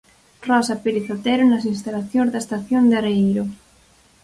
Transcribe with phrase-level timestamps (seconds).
[0.47, 3.43] Rosa Pérez Otero nas instalacións da estación de Areeiro.